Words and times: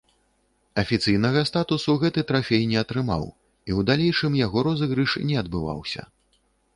Афіцыйнага 0.83 1.41
статусу 1.49 1.93
гэты 2.03 2.23
трафей 2.31 2.63
не 2.71 2.77
атрымаў 2.83 3.23
і 3.25 3.71
ў 3.77 3.89
далейшым 3.91 4.39
яго 4.39 4.65
розыгрыш 4.69 5.11
не 5.33 5.39
адбываўся. 5.43 6.01